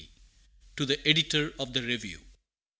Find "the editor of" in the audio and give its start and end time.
0.87-1.73